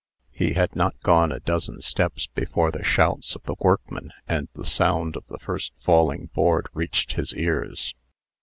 [0.31, 4.65] He had not gone a dozen steps, before the shouts of the workmen and the
[4.65, 7.93] sound of the first falling board reached his ears.